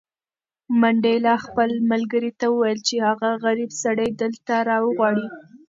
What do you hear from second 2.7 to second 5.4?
چې هغه غریب سړی دلته راوغواړه.